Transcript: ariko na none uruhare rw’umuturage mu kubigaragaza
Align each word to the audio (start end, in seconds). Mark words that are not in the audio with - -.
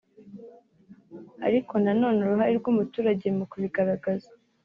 ariko 1.47 1.73
na 1.83 1.91
none 2.01 2.17
uruhare 2.21 2.53
rw’umuturage 2.59 3.25
mu 3.37 3.45
kubigaragaza 3.51 4.29